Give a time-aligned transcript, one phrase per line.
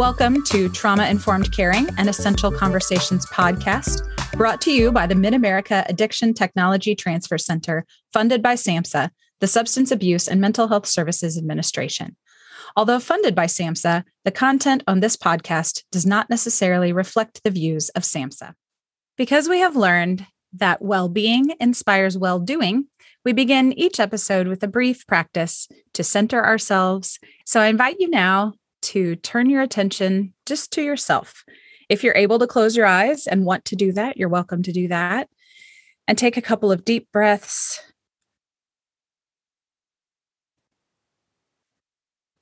[0.00, 5.34] Welcome to Trauma Informed Caring and Essential Conversations podcast, brought to you by the Mid
[5.34, 9.10] America Addiction Technology Transfer Center, funded by SAMHSA,
[9.40, 12.16] the Substance Abuse and Mental Health Services Administration.
[12.76, 17.90] Although funded by SAMHSA, the content on this podcast does not necessarily reflect the views
[17.90, 18.54] of SAMHSA.
[19.18, 20.24] Because we have learned
[20.54, 22.86] that well being inspires well doing,
[23.22, 27.18] we begin each episode with a brief practice to center ourselves.
[27.44, 31.44] So I invite you now to turn your attention just to yourself.
[31.88, 34.72] If you're able to close your eyes and want to do that, you're welcome to
[34.72, 35.28] do that.
[36.06, 37.80] And take a couple of deep breaths.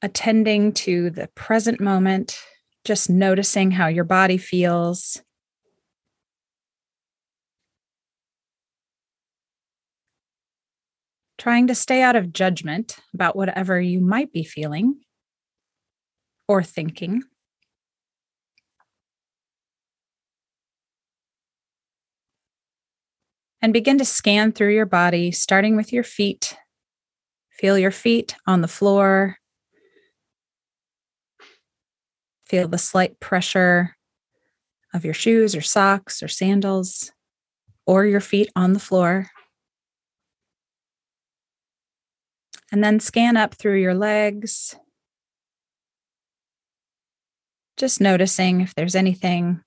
[0.01, 2.39] Attending to the present moment,
[2.85, 5.21] just noticing how your body feels.
[11.37, 15.01] Trying to stay out of judgment about whatever you might be feeling
[16.49, 17.23] or thinking.
[23.61, 26.57] And begin to scan through your body, starting with your feet.
[27.51, 29.37] Feel your feet on the floor.
[32.47, 33.97] Feel the slight pressure
[34.95, 37.13] of your shoes or socks or sandals
[37.85, 39.27] or your feet on the floor.
[42.71, 44.77] And then scan up through your legs,
[47.79, 49.63] just noticing if there's anything,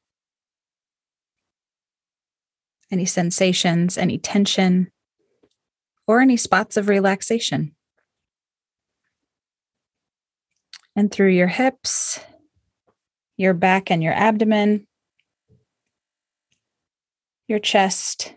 [2.91, 4.91] any sensations, any tension,
[6.07, 7.73] or any spots of relaxation.
[10.93, 12.19] And through your hips,
[13.37, 14.87] your back and your abdomen,
[17.47, 18.35] your chest,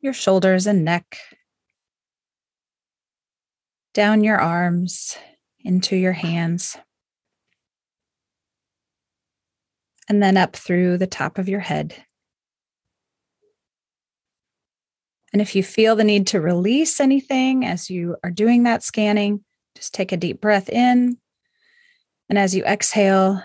[0.00, 1.18] your shoulders and neck,
[3.92, 5.18] down your arms
[5.64, 6.76] into your hands.
[10.08, 11.94] And then up through the top of your head.
[15.32, 19.44] And if you feel the need to release anything as you are doing that scanning,
[19.76, 21.18] just take a deep breath in.
[22.28, 23.42] And as you exhale,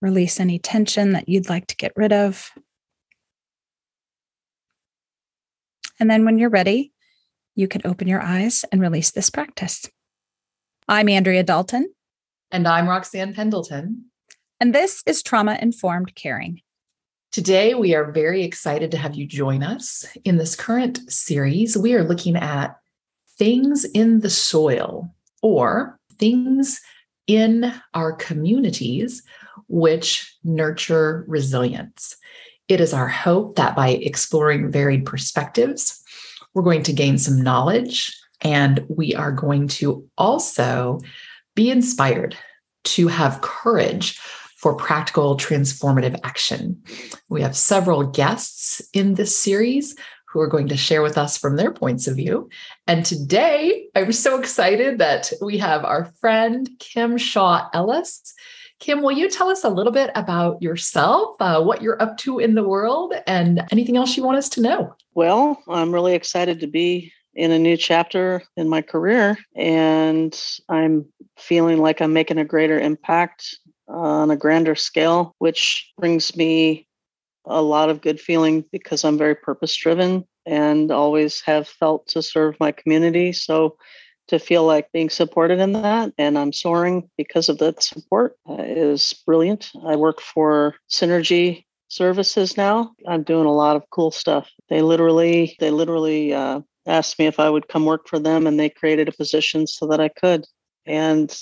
[0.00, 2.50] release any tension that you'd like to get rid of.
[5.98, 6.92] And then when you're ready,
[7.54, 9.88] you can open your eyes and release this practice.
[10.88, 11.92] I'm Andrea Dalton.
[12.50, 14.11] And I'm Roxanne Pendleton.
[14.62, 16.60] And this is Trauma Informed Caring.
[17.32, 20.06] Today, we are very excited to have you join us.
[20.24, 22.76] In this current series, we are looking at
[23.36, 25.12] things in the soil
[25.42, 26.80] or things
[27.26, 29.24] in our communities
[29.66, 32.14] which nurture resilience.
[32.68, 36.00] It is our hope that by exploring varied perspectives,
[36.54, 41.00] we're going to gain some knowledge and we are going to also
[41.56, 42.36] be inspired
[42.84, 44.20] to have courage
[44.62, 46.80] for practical transformative action.
[47.28, 49.96] We have several guests in this series
[50.28, 52.48] who are going to share with us from their points of view.
[52.86, 58.32] And today, I'm so excited that we have our friend Kim Shaw Ellis.
[58.78, 62.38] Kim, will you tell us a little bit about yourself, uh, what you're up to
[62.38, 64.94] in the world, and anything else you want us to know?
[65.14, 71.06] Well, I'm really excited to be in a new chapter in my career, and I'm
[71.36, 73.58] feeling like I'm making a greater impact
[73.88, 76.86] on a grander scale, which brings me
[77.44, 82.22] a lot of good feeling because I'm very purpose driven and always have felt to
[82.22, 83.32] serve my community.
[83.32, 83.76] So
[84.28, 88.62] to feel like being supported in that and I'm soaring because of that support uh,
[88.62, 89.70] is brilliant.
[89.84, 92.92] I work for Synergy Services now.
[93.06, 94.48] I'm doing a lot of cool stuff.
[94.68, 98.58] They literally, they literally uh, asked me if I would come work for them, and
[98.58, 100.46] they created a position so that I could.
[100.86, 101.36] And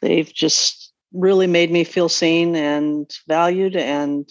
[0.00, 4.28] they've just really made me feel seen and valued and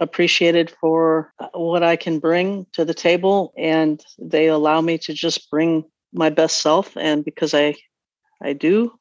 [0.00, 5.12] appreciated for uh, what I can bring to the table and they allow me to
[5.12, 7.74] just bring my best self and because I
[8.42, 8.92] I do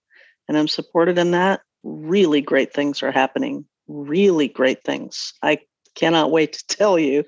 [0.47, 5.59] and I'm supported in that really great things are happening really great things I
[5.95, 7.23] cannot wait to tell you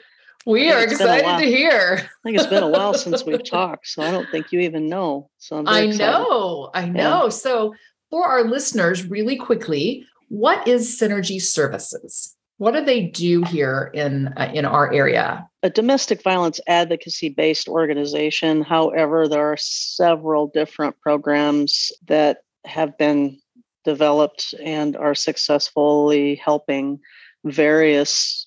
[0.46, 1.98] we are excited to hear.
[2.00, 4.90] I think it's been a while since we've talked, so I don't think you even
[4.90, 5.30] know.
[5.38, 7.24] So i know, I know.
[7.24, 7.30] Yeah.
[7.30, 7.76] So
[8.12, 12.36] for our listeners, really quickly, what is Synergy Services?
[12.58, 15.48] What do they do here in uh, in our area?
[15.64, 18.62] A domestic violence advocacy based organization.
[18.62, 23.40] However, there are several different programs that have been
[23.84, 27.00] developed and are successfully helping
[27.46, 28.46] various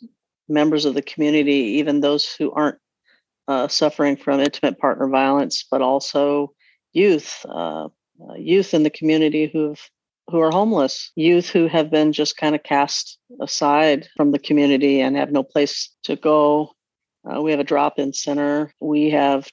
[0.48, 2.78] members of the community, even those who aren't
[3.48, 6.52] uh, suffering from intimate partner violence, but also
[6.92, 7.88] youth, uh,
[8.20, 9.80] uh, youth in the community who've
[10.30, 15.00] who are homeless, youth who have been just kind of cast aside from the community
[15.00, 16.70] and have no place to go.
[17.30, 18.72] Uh, we have a drop in center.
[18.80, 19.48] We have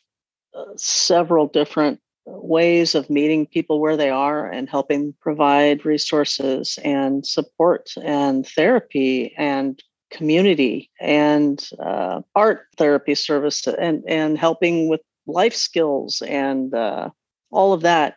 [0.55, 7.25] uh, several different ways of meeting people where they are and helping provide resources and
[7.25, 9.81] support and therapy and
[10.11, 17.09] community and uh, art therapy service and and helping with life skills and uh,
[17.51, 18.15] all of that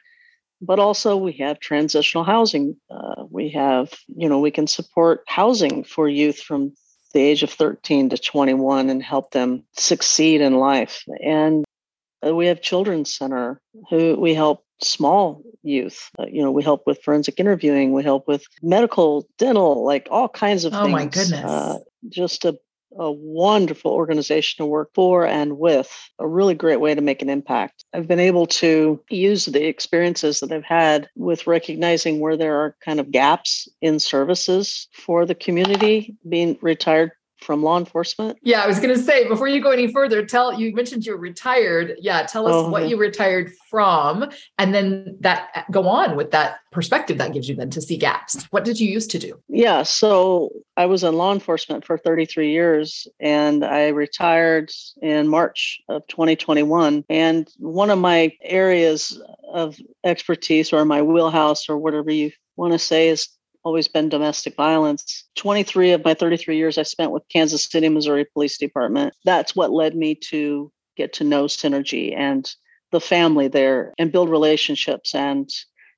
[0.65, 5.85] but also we have transitional housing uh, we have you know we can support housing
[5.85, 6.73] for youth from
[7.15, 11.05] the age of 13 to 21 and help them succeed in life.
[11.25, 11.65] And
[12.27, 16.83] uh, we have children's center who we help small youth uh, you know we help
[16.85, 21.05] with forensic interviewing we help with medical dental like all kinds of oh things my
[21.05, 21.33] goodness.
[21.33, 21.79] uh,
[22.09, 22.59] just a
[22.99, 27.31] a wonderful organization to work for and with, a really great way to make an
[27.31, 27.85] impact.
[27.93, 32.77] I've been able to use the experiences that I've had with recognizing where there are
[32.85, 37.13] kind of gaps in services for the community, being retired
[37.45, 38.39] from law enforcement.
[38.43, 41.19] Yeah, I was going to say before you go any further, tell you mentioned you're
[41.19, 41.95] retired.
[42.01, 42.89] Yeah, tell us oh, what yeah.
[42.89, 47.71] you retired from, and then that go on with that perspective that gives you then
[47.71, 48.45] to see gaps.
[48.51, 49.41] What did you used to do?
[49.49, 55.81] Yeah, so I was in law enforcement for 33 years, and I retired in March
[55.89, 57.05] of 2021.
[57.09, 59.21] And one of my areas
[59.53, 63.29] of expertise, or my wheelhouse, or whatever you want to say, is
[63.65, 65.25] always been domestic violence.
[65.37, 69.15] 23 of my 33 years I spent with Kansas City, Missouri Police Department.
[69.25, 72.49] That's what led me to get to know Synergy and
[72.93, 75.51] the family there and build relationships and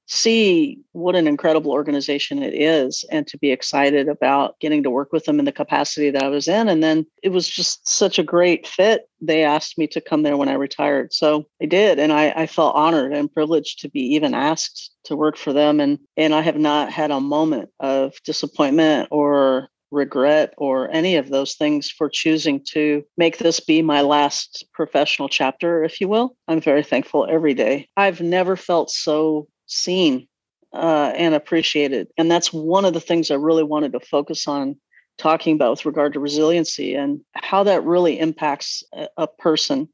[0.07, 5.13] see what an incredible organization it is and to be excited about getting to work
[5.13, 6.69] with them in the capacity that I was in.
[6.69, 9.09] And then it was just such a great fit.
[9.21, 11.13] They asked me to come there when I retired.
[11.13, 11.99] So I did.
[11.99, 15.81] And I, I felt honored and privileged to be even asked to work for them.
[15.81, 21.29] And, and I have not had a moment of disappointment or regret or any of
[21.29, 26.37] those things for choosing to make this be my last professional chapter, if you will.
[26.49, 27.89] I'm very thankful every day.
[27.97, 30.29] I've never felt so seen
[30.73, 32.09] uh, and appreciated.
[32.17, 34.77] And that's one of the things I really wanted to focus on
[35.19, 38.83] talking about with regard to resiliency and how that really impacts
[39.17, 39.89] a, person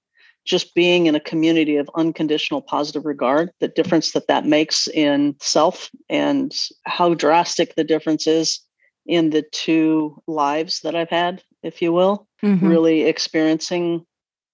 [0.45, 5.37] just being in a community of unconditional positive regard the difference that that makes in
[5.41, 6.53] self and
[6.85, 8.61] how drastic the difference is
[9.07, 12.67] in the two lives that i've had if you will mm-hmm.
[12.67, 14.05] really experiencing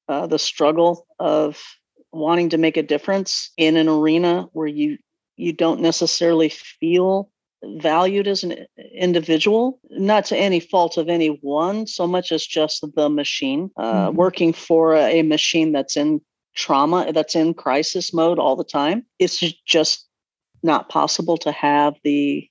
[0.09, 1.59] uh, the struggle of
[2.13, 4.99] wanting to make a difference in an arena where you
[5.39, 7.31] you don't necessarily feel
[7.65, 13.09] valued as an individual, not to any fault of anyone, so much as just the
[13.09, 14.17] machine, uh, mm-hmm.
[14.17, 16.21] working for a, machine that's in
[16.55, 19.05] trauma, that's in crisis mode all the time.
[19.19, 20.07] It's just
[20.63, 22.49] not possible to have the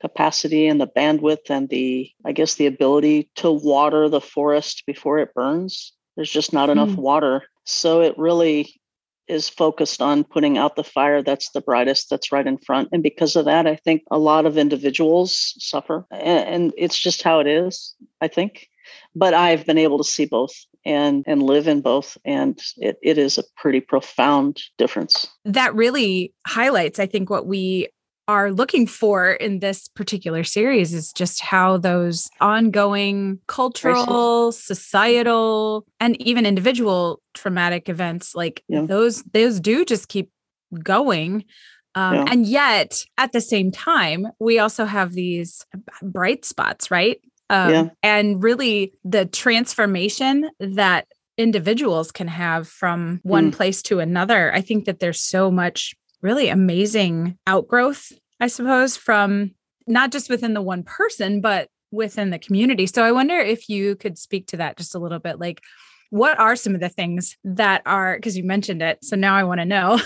[0.00, 5.18] capacity and the bandwidth and the, I guess, the ability to water the forest before
[5.18, 5.92] it burns.
[6.16, 6.78] There's just not mm-hmm.
[6.78, 7.44] enough water.
[7.64, 8.80] So it really
[9.28, 12.88] is focused on putting out the fire that's the brightest, that's right in front.
[12.92, 16.06] And because of that, I think a lot of individuals suffer.
[16.10, 18.68] And, it's just how it is, I think.
[19.14, 20.52] But I've been able to see both
[20.84, 26.32] and and live in both and it, it is a pretty profound difference that really
[26.46, 27.88] highlights i think what we
[28.28, 36.20] are looking for in this particular series is just how those ongoing cultural, societal, and
[36.20, 38.82] even individual traumatic events like yeah.
[38.82, 40.30] those those do just keep
[40.82, 41.44] going.
[41.94, 42.24] Um, yeah.
[42.28, 45.64] And yet, at the same time, we also have these
[46.02, 47.20] bright spots, right?
[47.48, 47.88] Um, yeah.
[48.02, 51.06] And really, the transformation that
[51.38, 53.54] individuals can have from one mm.
[53.54, 54.52] place to another.
[54.54, 59.52] I think that there's so much really amazing outgrowth, I suppose, from
[59.86, 62.86] not just within the one person, but within the community.
[62.86, 65.38] So I wonder if you could speak to that just a little bit.
[65.38, 65.60] Like,
[66.10, 68.98] what are some of the things that are, because you mentioned it.
[69.02, 70.00] So now I want to know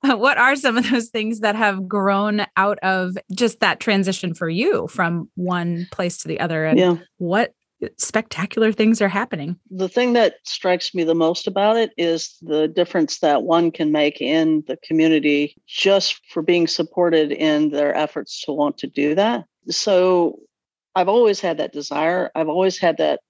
[0.02, 4.48] what are some of those things that have grown out of just that transition for
[4.48, 6.64] you from one place to the other?
[6.64, 6.96] And yeah.
[7.18, 7.52] what
[7.96, 9.58] spectacular things are happening.
[9.70, 13.92] The thing that strikes me the most about it is the difference that one can
[13.92, 19.14] make in the community just for being supported in their efforts to want to do
[19.14, 19.44] that.
[19.68, 20.38] So
[20.94, 22.30] I've always had that desire.
[22.34, 23.20] I've always had that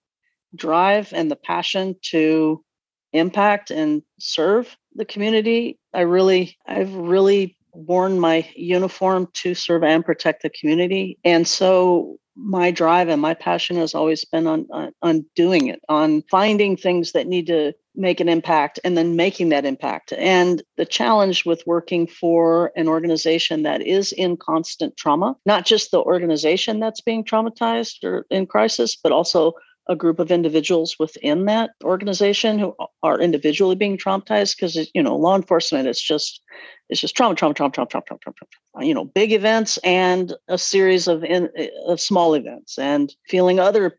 [0.55, 2.65] drive and the passion to
[3.13, 5.79] impact and serve the community.
[5.93, 11.19] I really, I've really worn my uniform to serve and protect the community.
[11.25, 15.81] And so my drive and my passion has always been on, on, on doing it,
[15.89, 20.13] on finding things that need to make an impact and then making that impact.
[20.13, 25.91] And the challenge with working for an organization that is in constant trauma, not just
[25.91, 29.55] the organization that's being traumatized or in crisis, but also
[29.89, 35.17] a group of individuals within that organization who are individually being traumatized because you know
[35.17, 36.43] law enforcement is just
[36.89, 38.35] it's just trauma trauma trauma trauma trauma trauma, trauma,
[38.73, 38.87] trauma.
[38.87, 41.49] you know big events and a series of in,
[41.87, 43.99] of small events and feeling other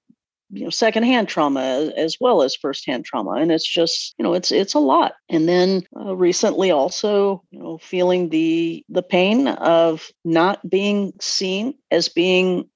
[0.51, 4.51] you know secondhand trauma as well as firsthand trauma and it's just you know it's
[4.51, 10.09] it's a lot and then uh, recently also you know feeling the the pain of
[10.23, 12.69] not being seen as being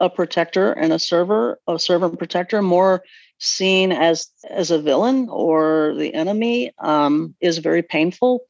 [0.00, 3.02] a protector and a server, a servant protector, more
[3.38, 8.40] seen as as a villain or the enemy, um, is very painful.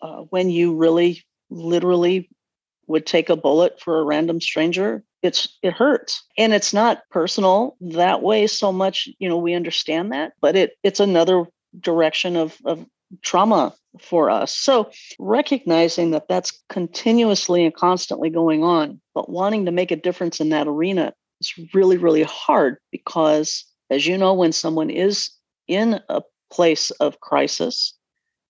[0.00, 2.30] Uh, when you really, literally,
[2.86, 7.76] would take a bullet for a random stranger, it's it hurts, and it's not personal
[7.80, 9.08] that way so much.
[9.18, 11.46] You know, we understand that, but it it's another
[11.78, 12.84] direction of of
[13.22, 14.56] trauma for us.
[14.56, 20.40] So, recognizing that that's continuously and constantly going on, but wanting to make a difference
[20.40, 25.30] in that arena is really, really hard because, as you know, when someone is
[25.66, 27.94] in a place of crisis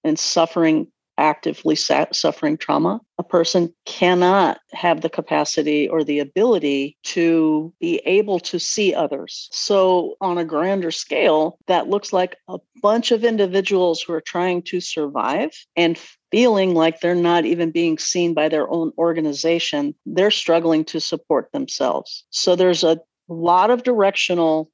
[0.04, 0.86] and suffering
[1.18, 8.38] actively suffering trauma, a person cannot have the capacity or the ability to be able
[8.40, 9.48] to see others.
[9.52, 14.62] So, on a grander scale, that looks like a bunch of individuals who are trying
[14.62, 15.98] to survive and
[16.30, 19.94] feeling like they're not even being seen by their own organization.
[20.06, 22.24] They're struggling to support themselves.
[22.30, 24.70] So, there's a lot of directional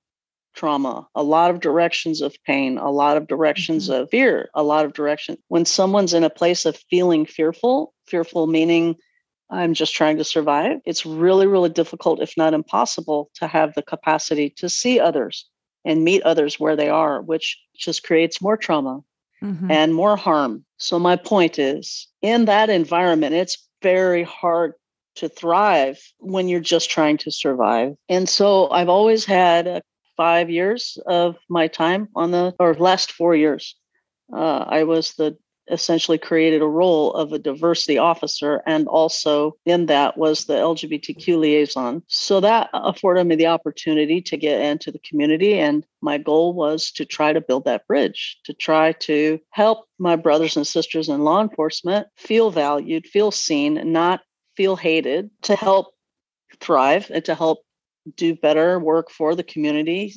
[0.54, 4.02] trauma, a lot of directions of pain, a lot of directions mm-hmm.
[4.02, 5.36] of fear, a lot of direction.
[5.48, 8.96] When someone's in a place of feeling fearful, fearful meaning
[9.50, 13.82] I'm just trying to survive, it's really, really difficult, if not impossible, to have the
[13.82, 15.46] capacity to see others
[15.84, 19.00] and meet others where they are, which just creates more trauma
[19.42, 19.70] mm-hmm.
[19.70, 20.64] and more harm.
[20.78, 24.72] So, my point is in that environment, it's very hard
[25.16, 27.94] to thrive when you're just trying to survive.
[28.08, 29.82] And so I've always had a
[30.16, 33.76] five years of my time on the, or last four years,
[34.32, 35.36] uh, I was the
[35.70, 41.38] essentially created a role of a diversity officer and also in that was the lgbtq
[41.38, 42.02] liaison.
[42.06, 46.90] So that afforded me the opportunity to get into the community and my goal was
[46.92, 51.24] to try to build that bridge to try to help my brothers and sisters in
[51.24, 54.20] law enforcement feel valued feel seen not
[54.56, 55.94] feel hated to help
[56.60, 57.63] thrive and to help
[58.16, 60.14] do better work for the community,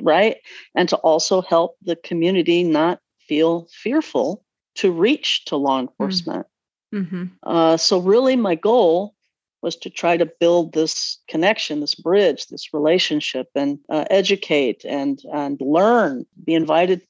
[0.00, 0.36] right?
[0.74, 4.44] And to also help the community not feel fearful
[4.76, 5.82] to reach to law mm.
[5.82, 6.46] enforcement.
[6.94, 7.24] Mm-hmm.
[7.42, 9.14] Uh, so, really, my goal
[9.62, 15.22] was to try to build this connection, this bridge, this relationship, and uh, educate and
[15.32, 17.00] and learn, be invited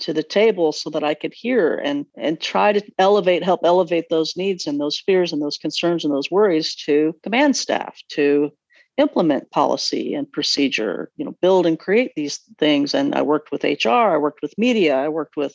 [0.00, 4.08] to the table so that I could hear and and try to elevate, help elevate
[4.10, 8.50] those needs and those fears and those concerns and those worries to command staff, to
[9.00, 12.94] implement policy and procedure, you know, build and create these things.
[12.94, 15.54] And I worked with HR, I worked with media, I worked with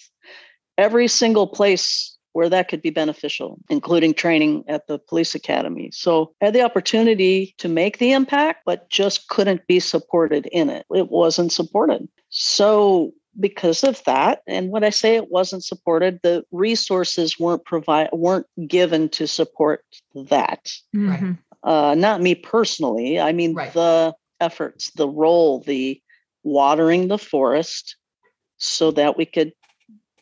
[0.77, 5.89] every single place where that could be beneficial, including training at the police academy.
[5.93, 10.69] So I had the opportunity to make the impact, but just couldn't be supported in
[10.69, 10.85] it.
[10.93, 12.09] It wasn't supported.
[12.29, 18.07] So because of that and when i say it wasn't supported the resources weren't provide
[18.13, 19.83] weren't given to support
[20.13, 21.33] that mm-hmm
[21.65, 23.19] uh, not me personally.
[23.19, 23.73] I mean, right.
[23.73, 26.01] the efforts, the role, the
[26.43, 27.97] watering the forest
[28.57, 29.51] so that we could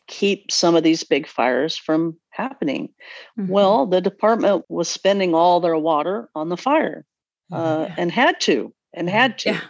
[0.06, 2.88] keep some of these big fires from happening.
[3.38, 3.52] Mm-hmm.
[3.52, 7.04] Well, the department was spending all their water on the fire
[7.52, 7.94] oh, uh, yeah.
[7.98, 9.50] and had to, and had to.
[9.50, 9.60] Yeah.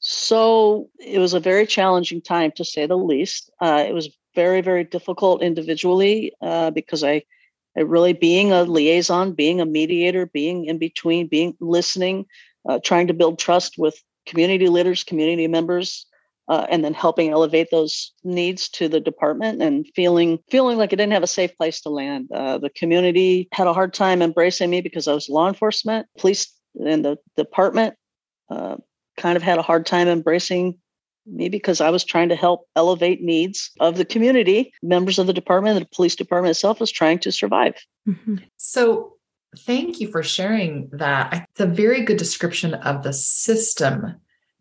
[0.00, 3.50] So it was a very challenging time to say the least.
[3.60, 7.22] Uh, it was very, very difficult individually uh, because I
[7.76, 12.26] really being a liaison, being a mediator, being in between, being listening,
[12.68, 16.06] uh, trying to build trust with community leaders, community members,
[16.48, 20.96] uh, and then helping elevate those needs to the department and feeling feeling like I
[20.96, 22.28] didn't have a safe place to land.
[22.34, 26.52] Uh, the community had a hard time embracing me because I was law enforcement, police,
[26.84, 27.94] and the department
[28.50, 28.76] uh,
[29.16, 30.78] kind of had a hard time embracing
[31.26, 34.72] me because I was trying to help elevate needs of the community.
[34.82, 37.74] Members of the department, the police department itself was trying to survive.
[38.08, 38.36] Mm-hmm.
[38.56, 39.14] So,
[39.58, 41.46] thank you for sharing that.
[41.50, 44.14] It's a very good description of the system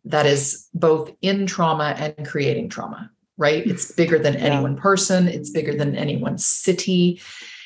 [0.06, 3.66] that is both in trauma and creating trauma, right?
[3.66, 7.22] It's bigger than any one person, it's bigger than any one city.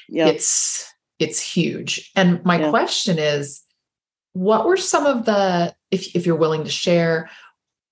[0.09, 0.35] Yep.
[0.35, 2.11] It's it's huge.
[2.15, 2.69] And my yeah.
[2.69, 3.63] question is
[4.33, 7.29] what were some of the if, if you're willing to share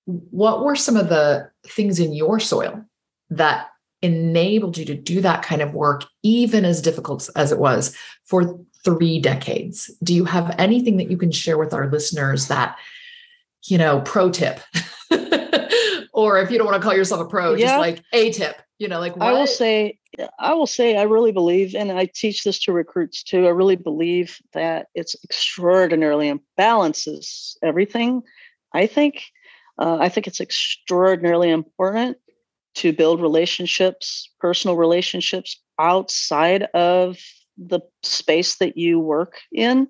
[0.05, 2.83] what were some of the things in your soil
[3.29, 3.67] that
[4.01, 8.59] enabled you to do that kind of work even as difficult as it was for
[8.83, 12.75] three decades do you have anything that you can share with our listeners that
[13.65, 14.59] you know pro tip
[16.13, 17.67] or if you don't want to call yourself a pro yeah.
[17.67, 19.27] just like a tip you know like what?
[19.27, 19.99] i will say
[20.39, 23.45] I will say I really believe, and I teach this to recruits too.
[23.45, 28.21] I really believe that it's extraordinarily and balances everything.
[28.73, 29.23] I think,
[29.81, 32.17] uh, I think it's extraordinarily important
[32.75, 37.17] to build relationships, personal relationships outside of
[37.57, 39.87] the space that you work in.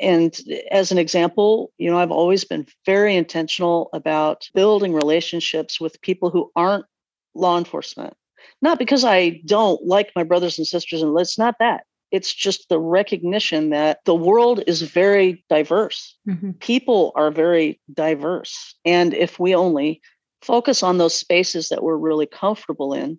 [0.00, 0.36] And
[0.70, 6.30] as an example, you know, I've always been very intentional about building relationships with people
[6.30, 6.86] who aren't
[7.34, 8.14] law enforcement
[8.60, 11.84] not because I don't like my brothers and sisters, and it's not that.
[12.12, 16.16] It's just the recognition that the world is very diverse.
[16.28, 16.52] Mm-hmm.
[16.52, 18.74] People are very diverse.
[18.84, 20.00] And if we only
[20.42, 23.18] focus on those spaces that we're really comfortable in,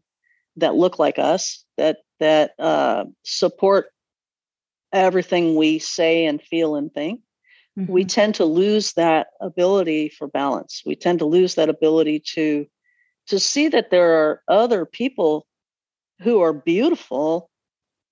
[0.57, 3.87] that look like us, that that uh, support
[4.91, 7.21] everything we say and feel and think,
[7.77, 7.91] mm-hmm.
[7.91, 10.83] we tend to lose that ability for balance.
[10.85, 12.67] We tend to lose that ability to
[13.27, 15.47] to see that there are other people
[16.21, 17.49] who are beautiful,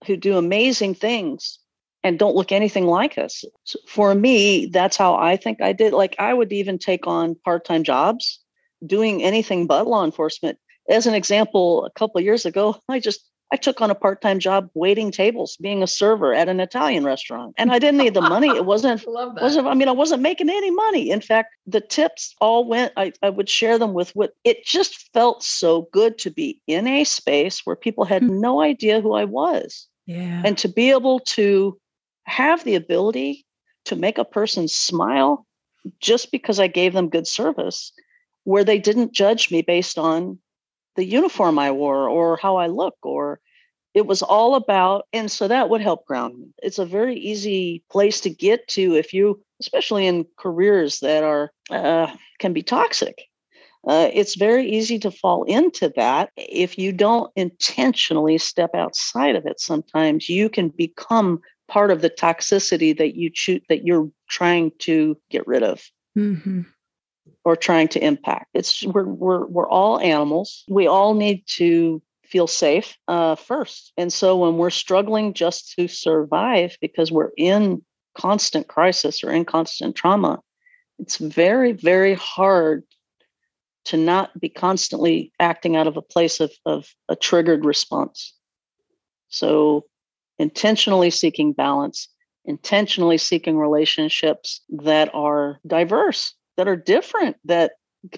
[0.06, 1.60] who do amazing things
[2.04, 3.44] and don't look anything like us.
[3.64, 5.94] So for me, that's how I think I did.
[5.94, 8.40] Like I would even take on part-time jobs
[8.86, 10.58] doing anything but law enforcement.
[10.90, 13.22] As an example, a couple of years ago, I just
[13.54, 17.54] I took on a part-time job waiting tables, being a server at an Italian restaurant.
[17.58, 18.48] And I didn't need the money.
[18.48, 21.12] It wasn't wasn't I mean, I wasn't making any money.
[21.12, 25.10] In fact, the tips all went, I, I would share them with what it just
[25.14, 28.40] felt so good to be in a space where people had hmm.
[28.40, 29.88] no idea who I was.
[30.06, 30.42] Yeah.
[30.46, 31.78] And to be able to
[32.26, 33.46] have the ability
[33.86, 35.46] to make a person smile
[36.00, 37.92] just because I gave them good service,
[38.44, 40.40] where they didn't judge me based on
[40.96, 43.40] the uniform I wore or how I look or
[43.94, 47.84] it was all about and so that would help ground me it's a very easy
[47.92, 53.24] place to get to if you especially in careers that are uh, can be toxic
[53.88, 59.46] uh, it's very easy to fall into that if you don't intentionally step outside of
[59.46, 64.72] it sometimes you can become part of the toxicity that you choose that you're trying
[64.80, 65.82] to get rid of
[66.18, 66.62] mm-hmm
[67.44, 68.48] or trying to impact.
[68.54, 70.64] It's we're we're we're all animals.
[70.68, 73.92] We all need to feel safe uh, first.
[73.98, 77.82] And so when we're struggling just to survive because we're in
[78.16, 80.40] constant crisis or in constant trauma,
[81.00, 82.84] it's very very hard
[83.86, 88.34] to not be constantly acting out of a place of, of a triggered response.
[89.30, 89.86] So
[90.38, 92.08] intentionally seeking balance,
[92.46, 97.74] intentionally seeking relationships that are diverse that are different that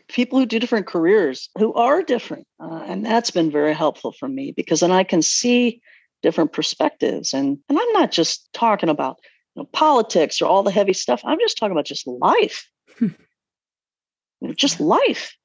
[0.07, 4.29] people who do different careers who are different uh, and that's been very helpful for
[4.29, 5.81] me because then i can see
[6.23, 7.33] different perspectives.
[7.33, 9.19] And and i'm not just talking about
[9.55, 11.21] you know, politics or all the heavy stuff.
[11.23, 12.67] I'm just talking about just life.
[12.99, 15.37] You know, just life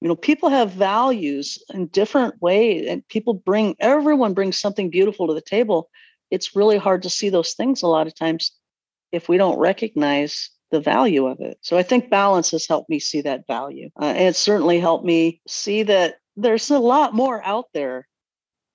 [0.00, 5.26] you know people have values in different ways and people bring everyone brings something beautiful
[5.26, 5.90] to the table
[6.30, 8.52] it's really hard to see those things a lot of times
[9.12, 11.58] if we don't recognize the value of it.
[11.62, 13.90] So I think balance has helped me see that value.
[14.00, 18.06] Uh, and it certainly helped me see that there's a lot more out there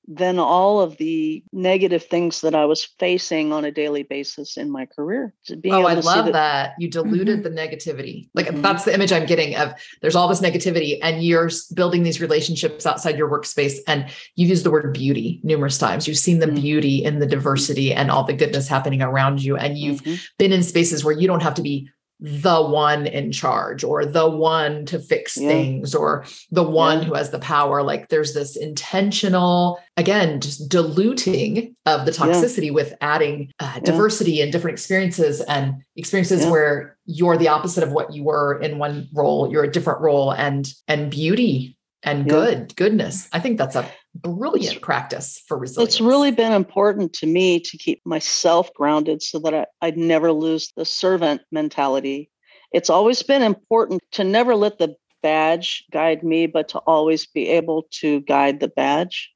[0.08, 4.70] than all of the negative things that I was facing on a daily basis in
[4.70, 5.34] my career.
[5.72, 7.56] oh, I love that, that, you diluted mm-hmm.
[7.56, 8.30] the negativity.
[8.34, 8.62] Like mm-hmm.
[8.62, 12.86] that's the image I'm getting of there's all this negativity and you're building these relationships
[12.86, 16.08] outside your workspace and you've used the word beauty numerous times.
[16.08, 16.56] You've seen the mm-hmm.
[16.56, 20.22] beauty in the diversity and all the goodness happening around you and you've mm-hmm.
[20.38, 24.30] been in spaces where you don't have to be the one in charge or the
[24.30, 25.50] one to fix yeah.
[25.50, 27.06] things or the one yeah.
[27.06, 32.72] who has the power like there's this intentional again just diluting of the toxicity yeah.
[32.72, 38.14] with adding uh, diversity and different experiences and experiences where you're the opposite of what
[38.14, 43.28] you were in one role you're a different role and and beauty and good goodness
[43.34, 43.86] i think that's a
[44.22, 45.96] brilliant practice for resilience.
[45.96, 50.32] It's really been important to me to keep myself grounded so that I, I'd never
[50.32, 52.30] lose the servant mentality.
[52.72, 57.48] It's always been important to never let the badge guide me, but to always be
[57.50, 59.32] able to guide the badge,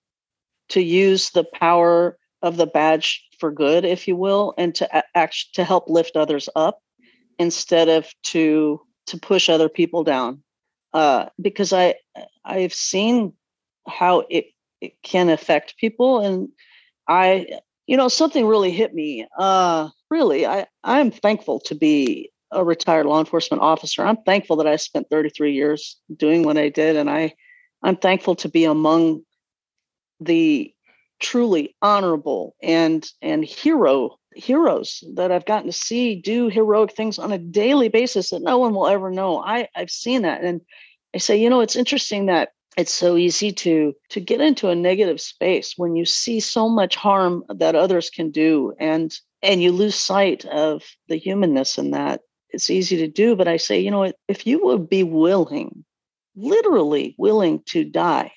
[0.69, 5.53] to use the power of the badge for good, if you will, and to act
[5.53, 6.79] to help lift others up
[7.37, 10.43] instead of to to push other people down.
[10.93, 11.95] Uh, because I
[12.45, 13.33] I've seen
[13.87, 14.45] how it
[14.81, 16.49] it can affect people and
[17.07, 17.45] i
[17.87, 23.05] you know something really hit me uh really, I, I'm thankful to be a retired
[23.05, 24.03] law enforcement officer.
[24.03, 26.95] I'm thankful that I spent 33 years doing what I did.
[26.95, 27.33] And I,
[27.83, 29.21] I'm thankful to be among
[30.19, 30.73] the
[31.19, 37.33] truly honorable and and hero heroes that I've gotten to see do heroic things on
[37.33, 39.43] a daily basis that no one will ever know.
[39.43, 40.43] I, I've seen that.
[40.43, 40.61] And
[41.13, 44.75] I say, you know, it's interesting that it's so easy to to get into a
[44.75, 49.71] negative space when you see so much harm that others can do and and you
[49.71, 52.21] lose sight of the humanness in that.
[52.51, 55.85] It's easy to do but i say you know if you would be willing
[56.35, 58.31] literally willing to die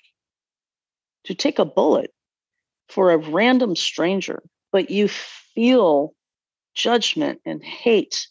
[1.24, 2.12] to take a bullet
[2.90, 6.14] for a random stranger but you feel
[6.74, 8.26] judgment and hate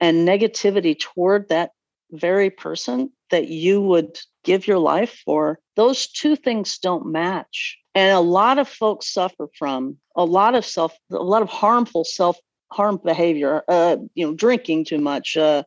[0.00, 1.70] and negativity toward that
[2.12, 7.78] very person that you would give your life for, those two things don't match.
[7.94, 12.04] And a lot of folks suffer from a lot of self, a lot of harmful
[12.04, 12.38] self
[12.70, 15.62] harm behavior, uh, you know, drinking too much, uh,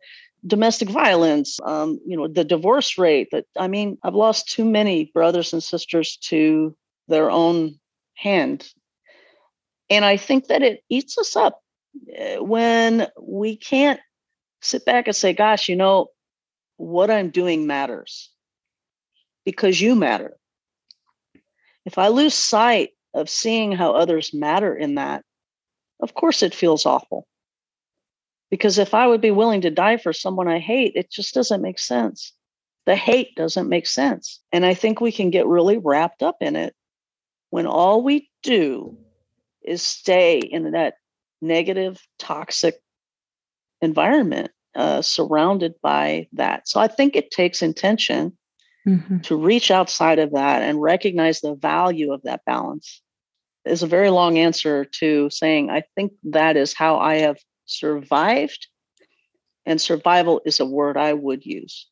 [0.48, 3.30] domestic violence, um, you know, the divorce rate.
[3.32, 6.76] That I mean, I've lost too many brothers and sisters to
[7.08, 7.80] their own
[8.16, 8.68] hand
[9.90, 11.62] and I think that it eats us up
[12.14, 14.00] eh, when we can't
[14.62, 16.08] sit back and say, gosh, you know,
[16.78, 18.30] what I'm doing matters
[19.46, 20.38] because you matter.
[21.86, 25.24] If I lose sight of seeing how others matter in that,
[26.02, 27.28] of course it feels awful.
[28.50, 31.62] Because if I would be willing to die for someone I hate, it just doesn't
[31.62, 32.34] make sense.
[32.86, 34.42] The hate doesn't make sense.
[34.52, 36.76] And I think we can get really wrapped up in it
[37.50, 38.98] when all we do
[39.64, 40.96] is stay in that
[41.42, 42.80] negative, toxic
[43.82, 46.68] environment uh, surrounded by that.
[46.68, 48.38] So I think it takes intention
[48.88, 49.20] mm-hmm.
[49.20, 53.02] to reach outside of that and recognize the value of that balance.
[53.66, 58.68] Is a very long answer to saying I think that is how I have survived,
[59.66, 61.88] and survival is a word I would use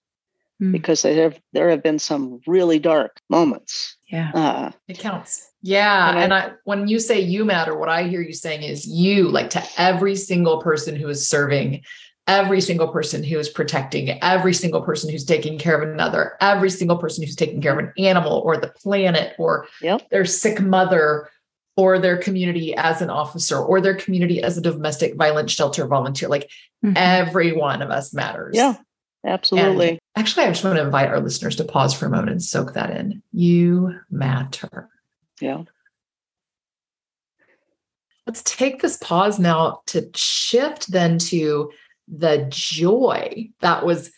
[0.61, 0.71] mm.
[0.71, 3.97] because there have there have been some really dark moments.
[4.07, 5.49] Yeah, uh, it counts.
[5.63, 6.09] Yeah.
[6.09, 8.85] And, and I, I, when you say you matter, what I hear you saying is
[8.85, 11.83] you, like to every single person who is serving,
[12.27, 16.69] every single person who is protecting, every single person who's taking care of another, every
[16.69, 20.09] single person who's taking care of an animal or the planet or yep.
[20.09, 21.29] their sick mother
[21.75, 26.29] or their community as an officer or their community as a domestic violence shelter volunteer.
[26.29, 26.49] Like
[26.83, 26.93] mm-hmm.
[26.95, 28.55] every one of us matters.
[28.55, 28.75] Yeah.
[29.25, 29.89] Absolutely.
[29.89, 32.43] And actually, I just want to invite our listeners to pause for a moment and
[32.43, 33.23] soak that in.
[33.31, 34.89] You matter.
[35.39, 35.63] Yeah.
[38.27, 41.71] Let's take this pause now to shift then to
[42.07, 44.11] the joy that was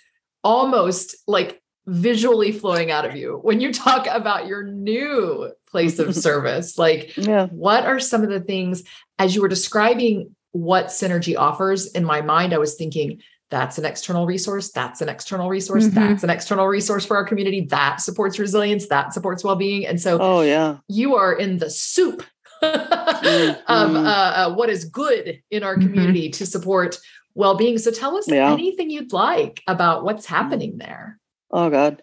[0.44, 6.16] almost like visually flowing out of you when you talk about your new place of
[6.28, 6.78] service.
[6.78, 7.48] Like, yeah.
[7.48, 8.84] what are some of the things
[9.20, 11.88] as you were describing what Synergy offers?
[11.88, 13.22] In my mind, I was thinking,
[13.52, 15.96] that's an external resource that's an external resource mm-hmm.
[15.96, 20.18] that's an external resource for our community that supports resilience that supports well-being and so
[20.20, 22.26] oh yeah you are in the soup
[22.64, 23.72] mm-hmm.
[23.72, 25.88] of uh, uh, what is good in our mm-hmm.
[25.88, 26.38] community mm-hmm.
[26.38, 27.00] to support
[27.36, 27.78] well-being.
[27.78, 28.52] So tell us yeah.
[28.52, 31.20] anything you'd like about what's happening there.
[31.52, 32.02] Oh god.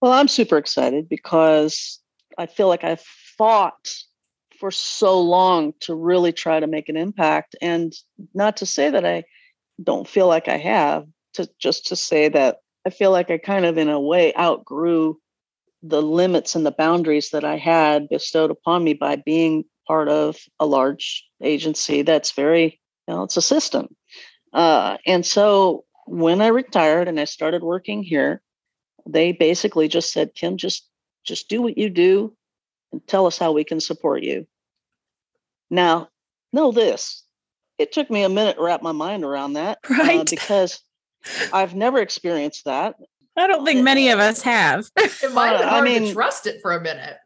[0.00, 2.00] Well i'm super excited because
[2.38, 3.02] i feel like i've
[3.36, 3.92] fought
[4.58, 7.56] for so long to really try to make an impact.
[7.60, 7.94] And
[8.34, 9.24] not to say that i
[9.82, 13.64] don't feel like I have to just to say that I feel like I kind
[13.64, 15.18] of in a way outgrew
[15.82, 20.36] the limits and the boundaries that I had bestowed upon me by being part of
[20.58, 22.79] a large agency that's very,
[23.10, 23.88] you know, it's a system.
[24.52, 28.40] Uh, and so when I retired and I started working here,
[29.04, 30.86] they basically just said, Kim, just
[31.24, 32.34] just do what you do
[32.92, 34.46] and tell us how we can support you.
[35.70, 36.08] Now,
[36.52, 37.24] know this
[37.78, 39.78] it took me a minute to wrap my mind around that.
[39.90, 40.20] Uh, right.
[40.20, 40.80] Uh, because
[41.52, 42.94] I've never experienced that.
[43.36, 44.88] I don't think many of us have.
[44.96, 47.16] it might have been hard I mean, to trust it for a minute.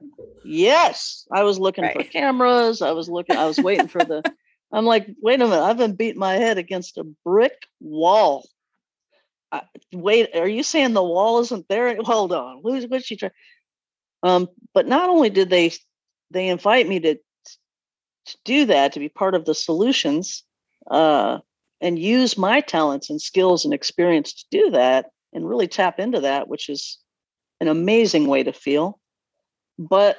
[0.45, 1.27] Yes.
[1.31, 1.97] I was looking right.
[1.97, 2.83] for cameras.
[2.83, 4.23] I was looking, I was waiting for the,
[4.75, 8.49] I'm like, wait a minute, I've been beating my head against a brick wall.
[9.53, 11.97] I, wait, are you saying the wall isn't there?
[12.03, 12.61] Hold on.
[12.63, 13.33] Who's what's she trying?
[14.25, 15.73] Um, but not only did they
[16.33, 20.43] they invite me to to do that, to be part of the solutions,
[20.91, 21.39] uh,
[21.81, 26.21] and use my talents and skills and experience to do that and really tap into
[26.21, 26.99] that, which is
[27.61, 28.99] an amazing way to feel.
[29.79, 30.17] But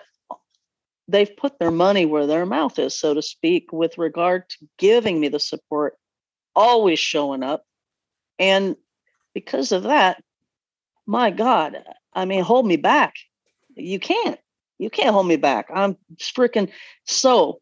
[1.07, 5.19] they've put their money where their mouth is, so to speak, with regard to giving
[5.19, 5.97] me the support,
[6.55, 7.63] always showing up.
[8.39, 8.75] And
[9.33, 10.23] because of that,
[11.05, 13.15] my God, I mean, hold me back.
[13.75, 14.39] You can't.
[14.79, 15.69] You can't hold me back.
[15.73, 16.69] I'm freaking
[17.05, 17.61] so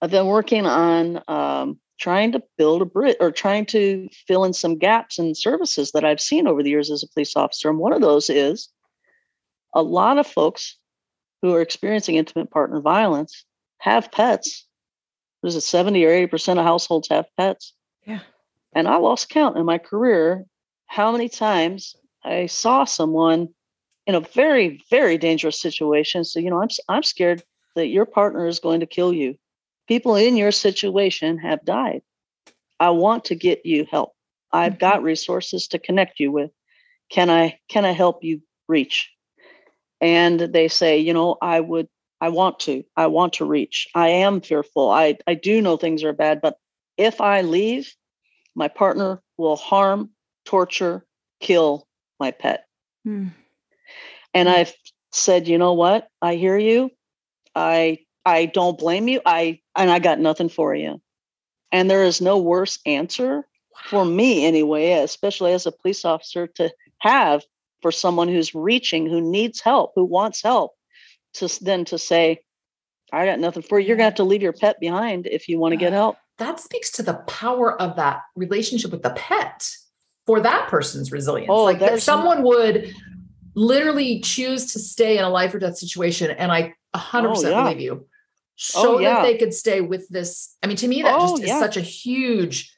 [0.00, 4.52] I've been working on um, trying to build a bridge or trying to fill in
[4.52, 7.70] some gaps in services that I've seen over the years as a police officer.
[7.70, 8.68] And one of those is
[9.74, 10.76] a lot of folks
[11.42, 13.44] who are experiencing intimate partner violence
[13.78, 14.66] have pets.
[15.42, 17.72] There's a 70 or 80% of households have pets.
[18.04, 18.20] Yeah.
[18.74, 20.44] And I lost count in my career
[20.86, 23.48] how many times I saw someone
[24.06, 26.24] in a very, very dangerous situation.
[26.24, 27.42] So, you know, I'm, I'm scared
[27.74, 29.36] that your partner is going to kill you.
[29.88, 32.02] People in your situation have died.
[32.80, 34.12] I want to get you help.
[34.52, 34.80] I've mm-hmm.
[34.80, 36.50] got resources to connect you with.
[37.10, 39.10] Can I can I help you reach?
[40.00, 41.88] And they say, you know, I would
[42.20, 42.82] I want to.
[42.96, 43.88] I want to reach.
[43.94, 44.90] I am fearful.
[44.90, 46.58] I I do know things are bad, but
[46.96, 47.94] if I leave,
[48.54, 50.10] my partner will harm,
[50.44, 51.04] torture,
[51.40, 51.86] kill
[52.18, 52.66] my pet.
[53.06, 53.32] Mm.
[54.32, 54.72] And I've
[55.12, 56.08] said, you know what?
[56.22, 56.90] I hear you.
[57.54, 59.20] I I don't blame you.
[59.24, 61.00] I and I got nothing for you.
[61.72, 63.46] And there is no worse answer
[63.84, 67.42] for me anyway, especially as a police officer to have
[67.86, 70.72] for someone who's reaching, who needs help, who wants help,
[71.34, 72.40] to then to say,
[73.12, 73.86] I got nothing for you.
[73.86, 76.16] You're gonna have to leave your pet behind if you want to get help.
[76.38, 79.70] That speaks to the power of that relationship with the pet
[80.26, 81.48] for that person's resilience.
[81.48, 82.92] Oh, like that someone would
[83.54, 86.32] literally choose to stay in a life or death situation.
[86.32, 87.62] And I 100% oh, yeah.
[87.62, 87.92] believe you.
[87.94, 88.06] Oh,
[88.56, 89.14] so oh, yeah.
[89.14, 90.56] that they could stay with this.
[90.60, 92.75] I mean, to me, that oh, just is such a huge,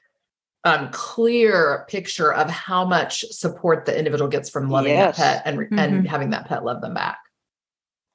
[0.69, 5.17] um, clear picture of how much support the individual gets from loving yes.
[5.17, 5.79] that pet and, mm-hmm.
[5.79, 7.19] and having that pet love them back.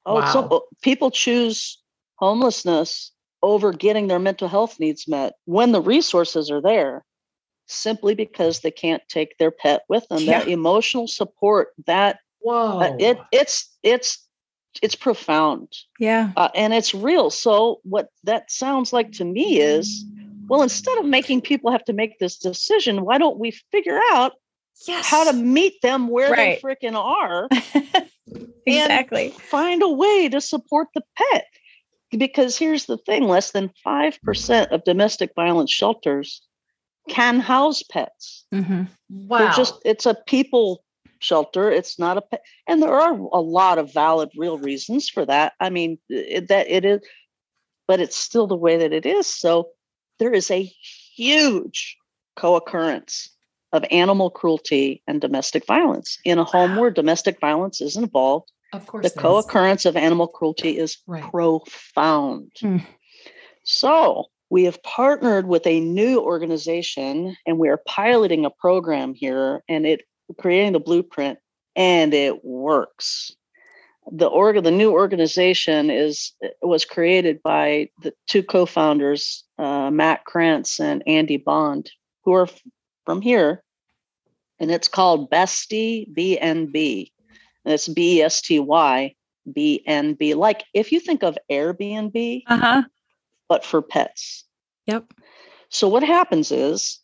[0.06, 0.32] Oh, wow.
[0.32, 1.82] so uh, people choose
[2.16, 3.12] homelessness
[3.42, 7.04] over getting their mental health needs met when the resources are there
[7.66, 10.20] simply because they can't take their pet with them.
[10.20, 10.40] Yeah.
[10.40, 12.80] That emotional support, that Whoa.
[12.80, 14.28] Uh, it it's it's
[14.82, 15.70] it's profound.
[16.00, 16.32] Yeah.
[16.36, 17.30] Uh, and it's real.
[17.30, 20.04] So what that sounds like to me is
[20.48, 24.34] well instead of making people have to make this decision, why don't we figure out
[24.88, 25.08] yes.
[25.08, 26.62] how to meet them where right.
[26.62, 27.48] they freaking are?
[28.66, 29.30] exactly.
[29.30, 31.46] find a way to support the pet.
[32.16, 36.44] Because here's the thing, less than 5% of domestic violence shelters
[37.10, 38.46] can house pets.
[38.54, 38.84] Mm-hmm.
[39.10, 39.38] Wow.
[39.40, 40.84] They're just it's a people
[41.20, 41.72] shelter.
[41.72, 42.44] It's not a pet.
[42.68, 45.54] And there are a lot of valid, real reasons for that.
[45.60, 47.02] I mean, it, that it is,
[47.88, 49.28] but it's still the way that it is.
[49.28, 49.70] So
[50.24, 50.72] there is a
[51.16, 51.98] huge
[52.38, 53.30] co occurrence
[53.74, 58.50] of animal cruelty and domestic violence in a home where domestic violence is involved.
[58.72, 61.30] Of course, the co occurrence of animal cruelty is right.
[61.30, 62.52] profound.
[62.62, 62.86] Mm.
[63.64, 69.62] So, we have partnered with a new organization and we are piloting a program here
[69.68, 70.04] and it
[70.40, 71.38] creating the blueprint
[71.76, 73.36] and it works
[74.12, 80.80] the org the new organization is was created by the two co-founders uh, matt krantz
[80.80, 81.92] and andy bond
[82.24, 82.48] who are
[83.06, 83.64] from here
[84.60, 87.12] and it's called besty bnb
[87.66, 89.16] and it's b-e-s-t-y
[89.50, 92.84] bnb like if you think of airbnb uh-huh.
[93.48, 94.46] but for pets
[94.86, 95.06] yep
[95.70, 97.00] so what happens is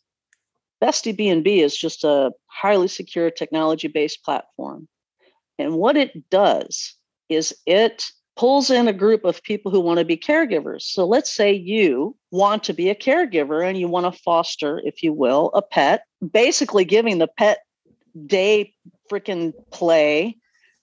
[0.80, 4.88] Besty BNB is just a highly secure technology based platform.
[5.60, 6.94] And what it does
[7.28, 8.04] is it
[8.36, 10.82] pulls in a group of people who want to be caregivers.
[10.82, 15.02] So let's say you want to be a caregiver and you want to foster, if
[15.02, 17.58] you will, a pet, basically giving the pet
[18.26, 18.72] day
[19.10, 20.38] freaking play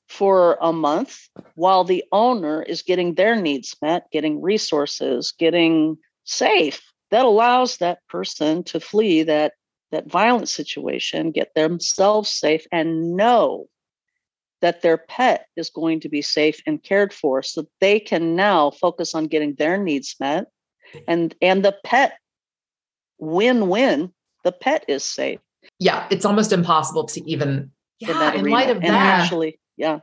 [0.07, 1.19] for a month
[1.55, 6.81] while the owner is getting their needs met, getting resources, getting safe.
[7.11, 9.53] That allows that person to flee that
[9.91, 13.67] that violent situation, get themselves safe, and know
[14.61, 18.71] that their pet is going to be safe and cared for so they can now
[18.71, 20.47] focus on getting their needs met
[21.07, 22.17] and and the pet
[23.19, 24.11] win-win
[24.43, 25.39] the pet is safe
[25.79, 29.99] yeah it's almost impossible to even yeah in, in light of and that actually yeah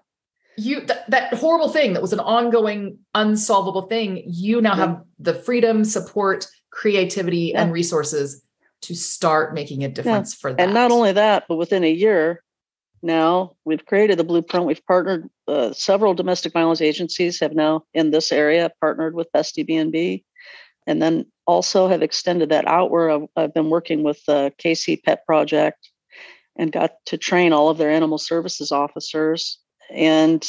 [0.56, 4.76] you th- that horrible thing that was an ongoing unsolvable thing you now yeah.
[4.76, 5.02] have mm-hmm.
[5.20, 7.62] the freedom support creativity yeah.
[7.62, 8.44] and resources
[8.84, 10.40] to start making a difference yeah.
[10.40, 10.60] for that.
[10.60, 12.42] And not only that, but within a year
[13.04, 14.66] now, we've created the blueprint.
[14.66, 19.62] We've partnered, uh, several domestic violence agencies have now in this area partnered with Besty
[19.64, 20.24] BNB.
[20.86, 25.02] And then also have extended that out where I've, I've been working with the KC
[25.02, 25.90] Pet Project
[26.56, 29.58] and got to train all of their animal services officers.
[29.90, 30.44] And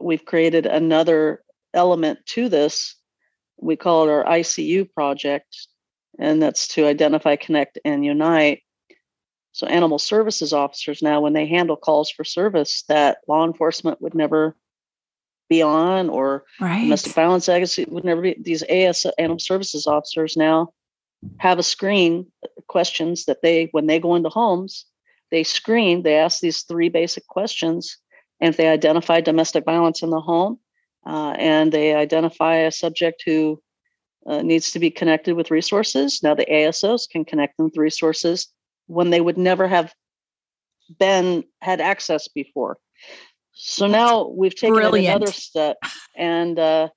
[0.00, 2.96] we've created another element to this.
[3.58, 5.68] We call it our ICU project
[6.18, 8.63] and that's to identify, connect, and unite.
[9.54, 14.14] So, animal services officers now, when they handle calls for service that law enforcement would
[14.14, 14.56] never
[15.48, 16.82] be on or right.
[16.82, 20.72] domestic violence agency would never be these AS animal services officers now
[21.38, 24.86] have a screen uh, questions that they when they go into homes
[25.30, 27.98] they screen they ask these three basic questions
[28.40, 30.58] and if they identify domestic violence in the home
[31.06, 33.62] uh, and they identify a subject who
[34.26, 38.48] uh, needs to be connected with resources now the asos can connect them with resources
[38.86, 39.92] when they would never have
[40.98, 42.78] been had access before
[43.54, 45.76] so now we've taken another step,
[46.16, 46.88] and uh,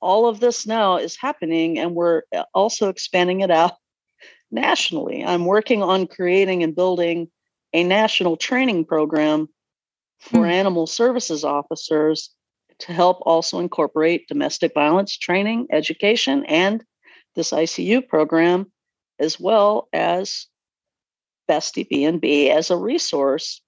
[0.00, 3.72] all of this now is happening, and we're uh, also expanding it out
[4.50, 5.24] nationally.
[5.24, 7.28] I'm working on creating and building
[7.72, 9.48] a national training program
[10.20, 10.50] for hmm.
[10.50, 12.30] animal services officers
[12.80, 16.84] to help also incorporate domestic violence training, education, and
[17.34, 18.70] this ICU program,
[19.18, 20.46] as well as
[21.48, 23.60] Bestie B&B as a resource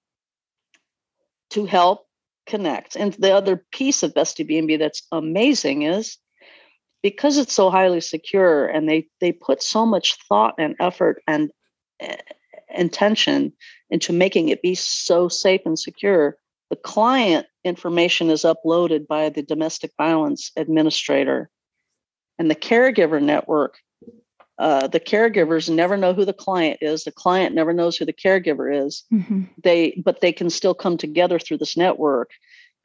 [1.51, 2.05] to help
[2.45, 2.95] connect.
[2.95, 6.17] And the other piece of Bestie B&B that's amazing is
[7.01, 11.51] because it's so highly secure and they they put so much thought and effort and
[12.01, 12.15] uh,
[12.75, 13.53] intention
[13.89, 16.37] into making it be so safe and secure
[16.69, 21.49] the client information is uploaded by the domestic violence administrator
[22.37, 23.77] and the caregiver network
[24.59, 28.13] uh, the caregivers never know who the client is the client never knows who the
[28.13, 29.43] caregiver is mm-hmm.
[29.63, 32.31] they but they can still come together through this network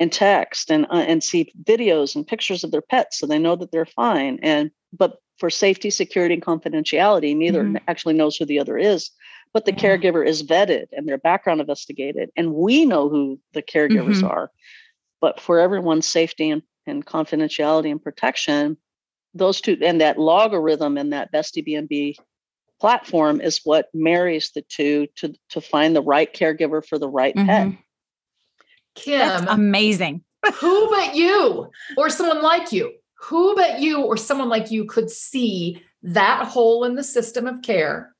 [0.00, 3.56] and text and uh, and see videos and pictures of their pets so they know
[3.56, 7.76] that they're fine and but for safety security and confidentiality neither mm-hmm.
[7.88, 9.10] actually knows who the other is
[9.52, 9.78] but the yeah.
[9.78, 14.26] caregiver is vetted and their background investigated and we know who the caregivers mm-hmm.
[14.26, 14.50] are
[15.20, 18.76] but for everyone's safety and, and confidentiality and protection
[19.34, 22.16] those two and that logarithm and that bestie B&B
[22.80, 27.34] platform is what marries the two to to find the right caregiver for the right
[27.34, 27.46] mm-hmm.
[27.46, 27.78] pet.
[28.94, 30.22] Kim, That's amazing.
[30.60, 32.92] who but you or someone like you?
[33.20, 37.62] Who but you or someone like you could see that hole in the system of
[37.62, 38.14] care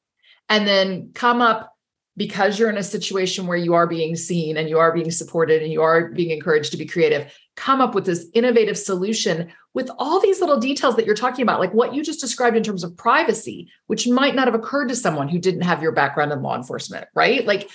[0.48, 1.73] and then come up
[2.16, 5.62] because you're in a situation where you are being seen and you are being supported
[5.62, 9.90] and you are being encouraged to be creative, come up with this innovative solution with
[9.98, 12.84] all these little details that you're talking about, like what you just described in terms
[12.84, 16.42] of privacy, which might not have occurred to someone who didn't have your background in
[16.42, 17.44] law enforcement, right?
[17.44, 17.68] Like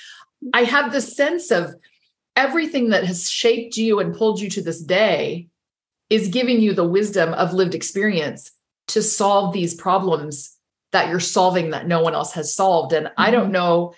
[0.54, 1.76] I have the sense of
[2.36, 5.50] everything that has shaped you and pulled you to this day
[6.10, 8.52] is giving you the wisdom of lived experience
[8.88, 10.56] to solve these problems
[10.92, 12.94] that you're solving that no one else has solved.
[12.94, 13.22] And mm-hmm.
[13.22, 13.52] I don't mm-hmm.
[13.54, 13.94] know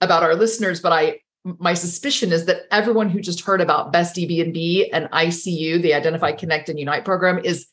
[0.00, 4.26] about our listeners, but I my suspicion is that everyone who just heard about Bestie
[4.26, 7.66] B&B and ICU, the Identify Connect and Unite program, is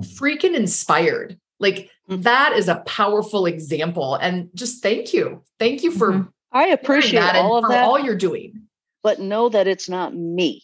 [0.00, 1.36] freaking inspired.
[1.58, 2.22] Like mm-hmm.
[2.22, 4.14] that is a powerful example.
[4.14, 5.42] And just thank you.
[5.58, 6.28] Thank you for mm-hmm.
[6.52, 7.84] I appreciate all of that.
[7.84, 8.62] All you're doing.
[9.02, 10.62] But know that it's not me.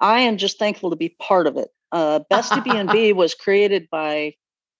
[0.00, 1.68] I am just thankful to be part of it.
[1.90, 4.34] Uh, Bestie B&B was created by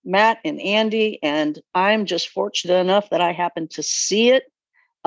[0.05, 4.43] Matt and Andy, and I'm just fortunate enough that I happened to see it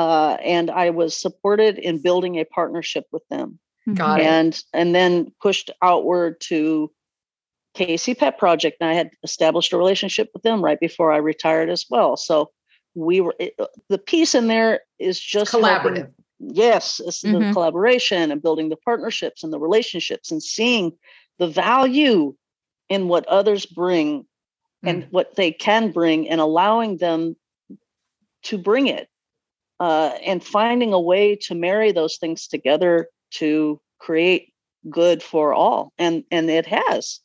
[0.00, 3.58] uh, and I was supported in building a partnership with them.
[3.92, 4.64] Got and it.
[4.72, 6.90] and then pushed outward to
[7.76, 11.68] KC Pet Project, and I had established a relationship with them right before I retired
[11.68, 12.16] as well.
[12.16, 12.50] So
[12.94, 15.96] we were it, uh, the piece in there is just it's collaborative.
[15.96, 17.48] Helping, yes, it's mm-hmm.
[17.48, 20.92] the collaboration and building the partnerships and the relationships and seeing
[21.38, 22.34] the value
[22.88, 24.24] in what others bring mm.
[24.84, 27.36] and what they can bring and allowing them
[28.44, 29.09] to bring it
[29.80, 34.52] uh, and finding a way to marry those things together to create
[34.88, 37.20] good for all and and it has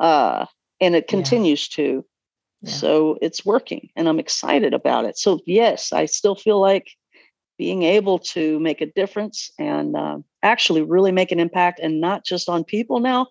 [0.00, 0.46] uh,
[0.80, 1.76] and it continues yeah.
[1.84, 2.04] to
[2.62, 2.70] yeah.
[2.72, 6.90] so it's working and i'm excited about it so yes i still feel like
[7.56, 12.24] being able to make a difference and uh, actually really make an impact and not
[12.24, 13.26] just on people now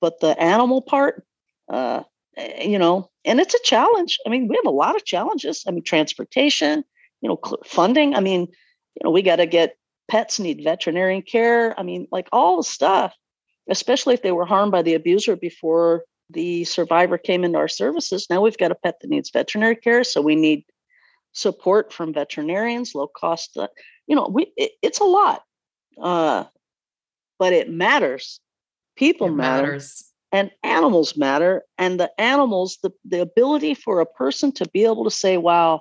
[0.00, 1.24] but the animal part
[1.68, 2.02] uh,
[2.36, 5.64] eh, you know and it's a challenge i mean we have a lot of challenges
[5.66, 6.84] i mean transportation
[7.20, 8.14] you know funding?
[8.14, 9.76] I mean you know we got to get
[10.08, 11.78] pets need veterinary care.
[11.78, 13.14] I mean like all the stuff
[13.68, 18.26] especially if they were harmed by the abuser before the survivor came into our services
[18.30, 20.64] now we've got a pet that needs veterinary care so we need
[21.32, 23.68] support from veterinarians low cost uh,
[24.06, 25.42] you know we it, it's a lot
[26.00, 26.44] uh,
[27.38, 28.40] but it matters.
[28.96, 30.12] People it matter matters.
[30.32, 35.04] and animals matter and the animals the, the ability for a person to be able
[35.04, 35.80] to say wow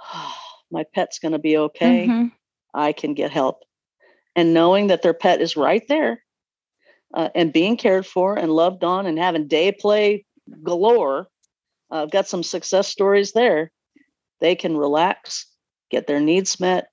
[0.70, 2.06] my pet's going to be okay.
[2.06, 2.26] Mm-hmm.
[2.74, 3.62] I can get help.
[4.36, 6.22] And knowing that their pet is right there
[7.14, 10.24] uh, and being cared for and loved on and having day play
[10.62, 11.28] galore.
[11.90, 13.72] Uh, I've got some success stories there.
[14.40, 15.46] They can relax,
[15.90, 16.88] get their needs met,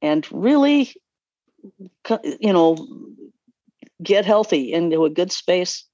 [0.00, 0.94] and really,
[2.40, 2.76] you know,
[4.02, 5.84] get healthy into a good space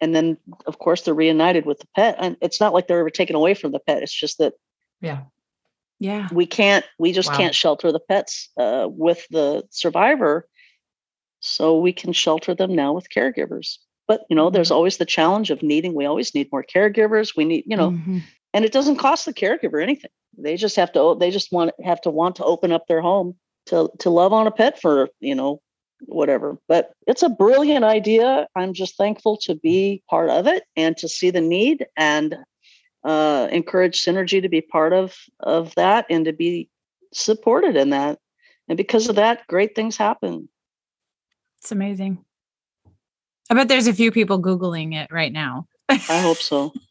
[0.00, 0.36] and then
[0.66, 3.54] of course they're reunited with the pet and it's not like they're ever taken away
[3.54, 4.54] from the pet it's just that
[5.00, 5.22] yeah
[5.98, 6.28] yeah.
[6.32, 7.36] We can't we just Wow.
[7.36, 10.48] can't shelter the pets uh, with the survivor.
[11.40, 13.78] So we can shelter them now with caregivers.
[14.08, 14.76] But you know there's Mhm.
[14.76, 17.36] always the challenge of needing we always need more caregivers.
[17.36, 18.22] We need you know Mhm.
[18.54, 20.10] and it doesn't cost the caregiver anything.
[20.38, 23.36] They just have to they just want have to want to open up their home
[23.66, 25.60] to to love on a pet for you know
[26.06, 26.58] whatever.
[26.68, 28.46] But it's a brilliant idea.
[28.54, 32.36] I'm just thankful to be part of it and to see the need and
[33.06, 36.68] uh, encourage synergy to be part of of that and to be
[37.14, 38.18] supported in that
[38.68, 40.48] and because of that great things happen
[41.60, 42.24] It's amazing.
[43.48, 45.68] I bet there's a few people Googling it right now.
[45.88, 46.72] i hope so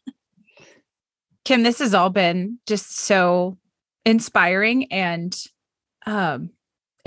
[1.44, 3.56] Kim, this has all been just so
[4.04, 5.36] inspiring and
[6.04, 6.50] um,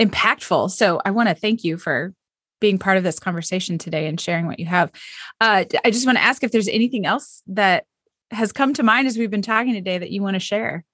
[0.00, 0.70] impactful.
[0.70, 2.14] So I want to thank you for
[2.58, 4.90] being part of this conversation today and sharing what you have.
[5.42, 7.84] Uh, I just want to ask if there's anything else that
[8.30, 10.84] has come to mind as we've been talking today that you want to share.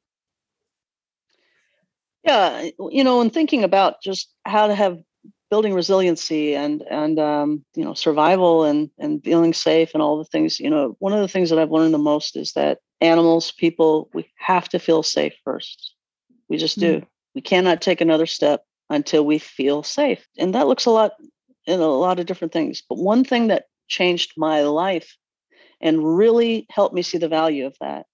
[2.26, 4.98] yeah you know in thinking about just how to have
[5.48, 10.24] building resiliency and and um, you know survival and and feeling safe and all the
[10.24, 13.52] things you know one of the things that i've learned the most is that animals
[13.52, 15.92] people we have to feel safe first.
[16.48, 17.04] We just do.
[17.34, 21.12] We cannot take another step until we feel safe and that looks a lot
[21.66, 25.16] in a lot of different things but one thing that changed my life
[25.80, 28.06] and really helped me see the value of that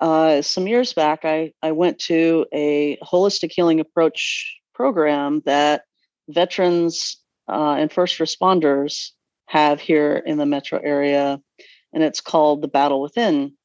[0.00, 5.82] uh, some years back, I, I went to a holistic healing approach program that
[6.28, 7.16] veterans
[7.48, 9.10] uh, and first responders
[9.46, 11.40] have here in the metro area,
[11.92, 13.56] and it's called The Battle Within.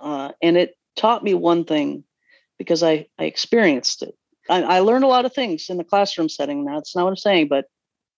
[0.00, 2.04] Uh, and it taught me one thing
[2.58, 4.14] because I, I experienced it.
[4.48, 6.64] I, I learned a lot of things in the classroom setting.
[6.64, 7.66] That's not what I'm saying, but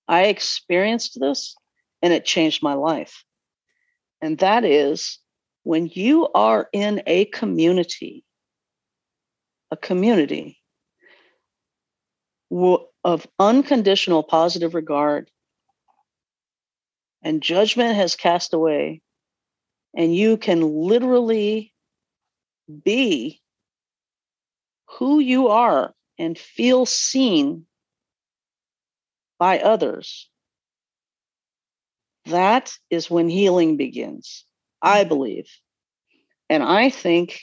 [0.07, 1.57] I experienced this
[2.01, 3.25] and it changed my life.
[4.23, 5.19] And that is
[5.65, 8.25] when you are in a community,
[9.73, 10.59] a community
[13.05, 15.29] of unconditional positive regard,
[17.23, 19.01] and judgment has cast away,
[19.97, 21.73] and you can literally
[22.85, 23.41] be
[24.99, 27.67] who you are and feel seen
[29.39, 30.29] by others,
[32.27, 34.45] that is when healing begins.
[34.83, 35.49] I believe.
[36.51, 37.41] And I think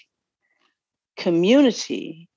[1.18, 2.30] community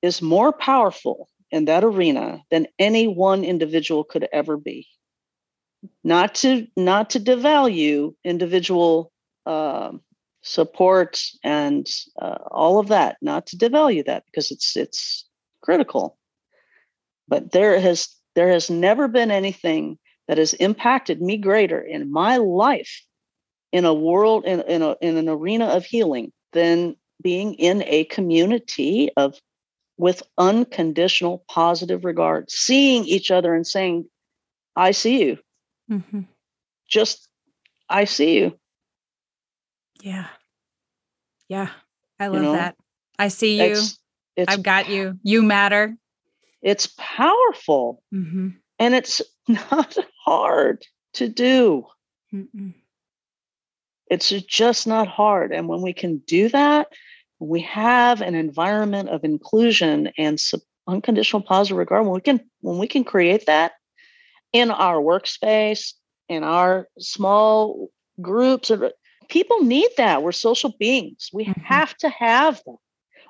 [0.00, 4.86] is more powerful in that arena than any one individual could ever be.
[6.04, 9.12] Not to not to devalue individual
[9.46, 10.00] um,
[10.42, 11.88] support and
[12.20, 15.28] uh, all of that, not to devalue that because it's it's
[15.60, 16.16] critical.
[17.26, 19.98] But there has there has never been anything
[20.32, 23.04] that has impacted me greater in my life
[23.70, 28.04] in a world in, in, a, in an arena of healing than being in a
[28.04, 29.38] community of
[29.98, 34.06] with unconditional positive regard seeing each other and saying
[34.74, 35.38] i see you
[35.90, 36.26] Mhm.
[36.88, 37.28] just
[37.90, 38.58] i see you
[40.02, 40.28] Yeah.
[41.48, 41.68] Yeah.
[42.18, 42.76] I You love know, that.
[43.18, 43.64] I see you.
[43.72, 43.98] it's
[44.34, 45.18] it's I've got you.
[45.22, 45.94] You matter.
[46.62, 49.20] it's powerful hmm and it's
[49.70, 50.84] not hard
[51.14, 51.86] to do.
[52.32, 52.72] Mm-mm.
[54.06, 56.88] it's just not hard and when we can do that
[57.38, 60.38] we have an environment of inclusion and
[60.86, 62.04] unconditional positive regard.
[62.04, 63.72] When we can when we can create that
[64.52, 65.92] in our workspace
[66.28, 67.88] in our small
[68.20, 68.84] groups of
[69.28, 70.22] people need that.
[70.22, 71.30] We're social beings.
[71.32, 71.62] We Mhm.
[71.64, 72.76] have to have that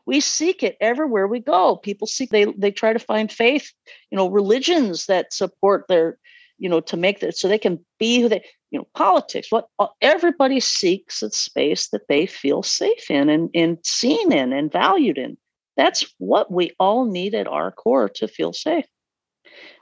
[0.07, 1.77] we seek it everywhere we go.
[1.77, 3.73] People seek they they try to find faith
[4.11, 6.19] you know religions that support their
[6.59, 9.67] you know to make that so they can be who they you know politics what
[9.79, 14.73] uh, everybody seeks a space that they feel safe in and, and seen in and
[14.73, 15.37] valued in.
[15.77, 18.87] That's what we all need at our core to feel safe.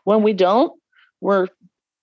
[0.04, 0.72] When we don't
[1.20, 1.48] we're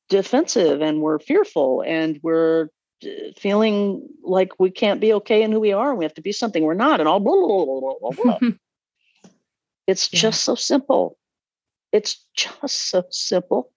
[0.09, 2.69] defensive and we're fearful and we're
[3.05, 6.21] Uh, feeling like we can't be okay in who we are and we have to
[6.21, 8.49] be something we're not and all blah, blah, blah, blah, blah, blah.
[9.87, 10.19] it's Yeah.
[10.19, 11.17] just so simple
[11.91, 13.71] it's just so simple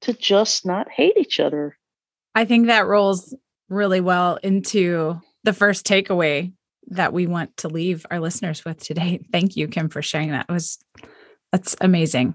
[0.00, 1.76] to just not hate each other
[2.34, 3.34] I think that rolls
[3.68, 6.52] really well into the first takeaway
[6.88, 9.24] that we want to leave our listeners with today.
[9.32, 10.46] Thank you, Kim, for sharing that.
[10.48, 10.78] It was
[11.52, 12.34] that's amazing.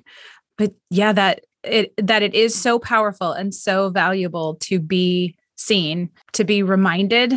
[0.57, 6.09] But yeah, that it that it is so powerful and so valuable to be seen,
[6.33, 7.33] to be reminded,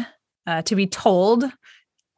[0.46, 1.44] uh, to be told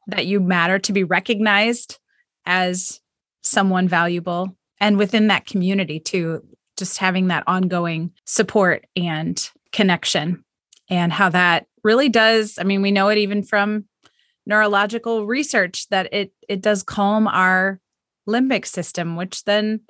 [0.07, 1.99] that you matter, to be recognized
[2.45, 3.01] as
[3.43, 6.43] someone valuable, and within that community too.
[6.77, 10.45] just having that ongoing support and connection
[10.89, 13.85] and how that really does i mean we know it even from
[14.47, 17.81] neurological research that it it does calm our
[18.29, 19.81] limbic system which then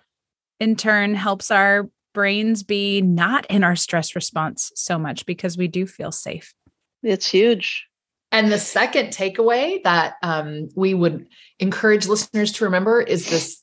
[0.61, 5.69] in turn helps our brains be not in our stress response so much because we
[5.69, 6.55] do feel safe
[7.03, 7.87] it's huge
[8.33, 11.27] and the second takeaway that um, we would
[11.59, 13.63] encourage listeners to remember is this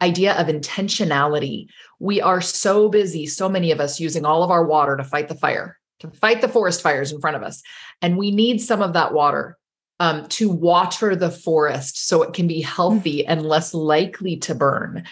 [0.00, 1.66] idea of intentionality.
[1.98, 5.28] We are so busy, so many of us using all of our water to fight
[5.28, 7.62] the fire, to fight the forest fires in front of us.
[8.00, 9.56] And we need some of that water
[10.00, 15.04] um, to water the forest so it can be healthy and less likely to burn.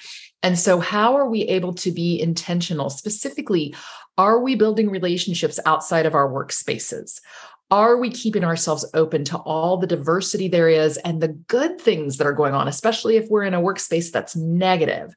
[0.47, 2.89] And so, how are we able to be intentional?
[2.89, 3.75] Specifically,
[4.17, 7.21] are we building relationships outside of our workspaces?
[7.73, 12.19] Are we keeping ourselves open to all the diversity there is and the good things
[12.19, 15.17] that are going on, especially if we're in a workspace that's negative?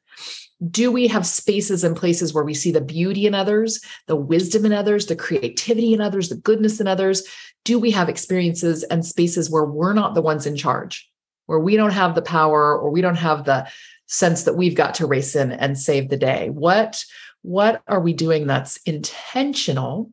[0.68, 4.66] Do we have spaces and places where we see the beauty in others, the wisdom
[4.66, 7.22] in others, the creativity in others, the goodness in others?
[7.64, 11.08] Do we have experiences and spaces where we're not the ones in charge,
[11.46, 13.70] where we don't have the power or we don't have the
[14.10, 16.50] sense that we've got to race in and save the day?
[16.50, 17.02] What
[17.42, 20.10] what are we doing that's intentional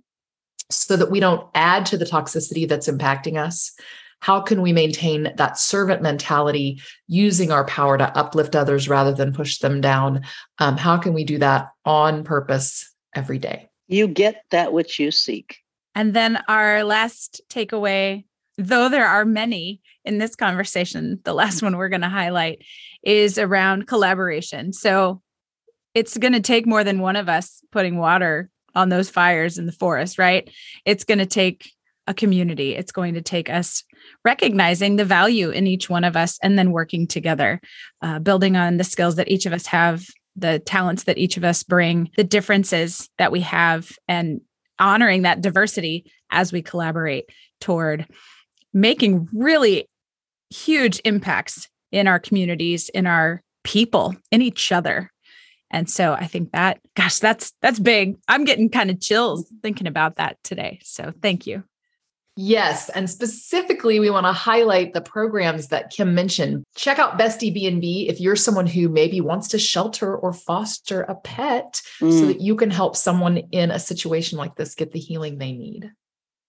[0.70, 3.74] so that we don't add to the toxicity that's impacting us?
[4.20, 9.34] How can we maintain that servant mentality using our power to uplift others rather than
[9.34, 10.24] push them down?
[10.60, 13.70] Um, how can we do that on purpose every day?
[13.88, 15.58] You get that which you seek.
[15.94, 18.26] And then our last takeaway,
[18.58, 22.64] though there are many in this conversation, the last one we're going to highlight
[23.04, 24.74] is around collaboration.
[24.74, 25.22] So
[25.94, 29.66] it's going to take more than one of us putting water on those fires in
[29.66, 30.50] the forest, right?
[30.86, 31.72] It's going to take
[32.06, 32.76] a community.
[32.76, 33.84] It's going to take us
[34.24, 37.60] recognizing the value in each one of us and then working together,
[38.02, 41.44] uh, building on the skills that each of us have, the talents that each of
[41.44, 44.42] us bring, the differences that we have, and
[44.80, 47.26] honoring that diversity as we collaborate
[47.60, 48.06] toward
[48.74, 49.90] making really
[50.50, 55.12] huge impacts in our communities, in our people, in each other.
[55.70, 58.18] And so I think that, gosh, that's that's big.
[58.28, 60.80] I'm getting kind of chills thinking about that today.
[60.84, 61.64] So thank you.
[62.40, 66.64] Yes, and specifically we want to highlight the programs that Kim mentioned.
[66.76, 71.16] Check out Bestie B&B if you're someone who maybe wants to shelter or foster a
[71.16, 72.12] pet mm.
[72.12, 75.52] so that you can help someone in a situation like this get the healing they
[75.52, 75.92] need.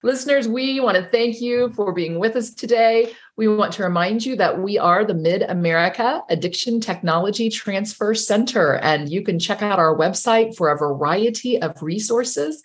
[0.05, 3.13] Listeners, we want to thank you for being with us today.
[3.37, 8.77] We want to remind you that we are the Mid America Addiction Technology Transfer Center,
[8.77, 12.63] and you can check out our website for a variety of resources.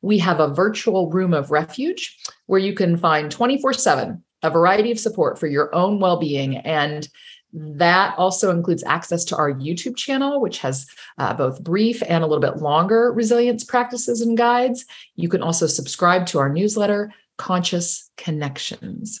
[0.00, 2.16] We have a virtual room of refuge
[2.46, 6.56] where you can find 24 7 a variety of support for your own well being.
[6.56, 7.06] And
[7.52, 10.86] that also includes access to our YouTube channel, which has
[11.18, 14.84] uh, both brief and a little bit longer resilience practices and guides.
[15.16, 19.20] You can also subscribe to our newsletter, Conscious Connections.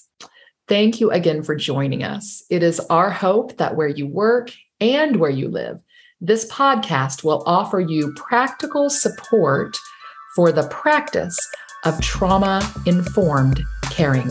[0.68, 2.44] Thank you again for joining us.
[2.50, 5.80] It is our hope that where you work and where you live,
[6.20, 9.76] this podcast will offer you practical support
[10.36, 11.38] for the practice
[11.84, 14.30] of trauma informed caring.